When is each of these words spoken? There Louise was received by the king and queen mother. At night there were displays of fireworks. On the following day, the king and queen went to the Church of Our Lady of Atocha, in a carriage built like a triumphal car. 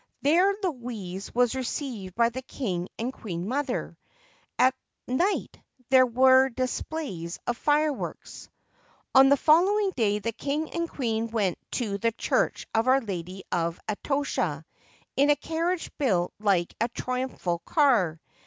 There 0.23 0.55
Louise 0.63 1.31
was 1.35 1.53
received 1.53 2.15
by 2.15 2.29
the 2.29 2.41
king 2.41 2.89
and 2.97 3.13
queen 3.13 3.47
mother. 3.47 3.99
At 4.57 4.73
night 5.07 5.59
there 5.91 6.07
were 6.07 6.49
displays 6.49 7.37
of 7.45 7.55
fireworks. 7.55 8.49
On 9.13 9.29
the 9.29 9.37
following 9.37 9.91
day, 9.91 10.17
the 10.17 10.31
king 10.31 10.71
and 10.73 10.89
queen 10.89 11.29
went 11.29 11.59
to 11.73 11.99
the 11.99 12.13
Church 12.13 12.65
of 12.73 12.87
Our 12.87 12.99
Lady 13.01 13.43
of 13.51 13.79
Atocha, 13.87 14.65
in 15.17 15.29
a 15.29 15.35
carriage 15.35 15.91
built 15.99 16.33
like 16.39 16.73
a 16.81 16.87
triumphal 16.87 17.59
car. 17.59 18.19